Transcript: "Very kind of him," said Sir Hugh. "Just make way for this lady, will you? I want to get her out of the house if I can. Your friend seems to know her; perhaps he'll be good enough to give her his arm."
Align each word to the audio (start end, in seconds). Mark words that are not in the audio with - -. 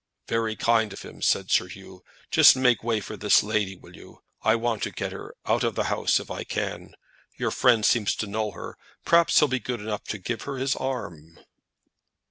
"Very 0.27 0.55
kind 0.55 0.91
of 0.93 1.03
him," 1.03 1.21
said 1.21 1.51
Sir 1.51 1.67
Hugh. 1.67 2.03
"Just 2.31 2.55
make 2.55 2.83
way 2.83 2.99
for 3.01 3.15
this 3.15 3.43
lady, 3.43 3.75
will 3.75 3.95
you? 3.95 4.23
I 4.41 4.55
want 4.55 4.81
to 4.81 4.89
get 4.89 5.11
her 5.11 5.35
out 5.45 5.63
of 5.63 5.75
the 5.75 5.83
house 5.93 6.19
if 6.19 6.31
I 6.31 6.43
can. 6.43 6.95
Your 7.37 7.51
friend 7.51 7.85
seems 7.85 8.15
to 8.15 8.25
know 8.25 8.49
her; 8.49 8.79
perhaps 9.05 9.37
he'll 9.37 9.47
be 9.47 9.59
good 9.59 9.79
enough 9.79 10.03
to 10.05 10.17
give 10.17 10.41
her 10.49 10.57
his 10.57 10.75
arm." 10.75 11.37